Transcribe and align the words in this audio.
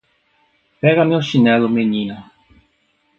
Pega 0.81 1.03
meu 1.05 1.21
chinelo 1.29 1.67
menina. 1.77 2.17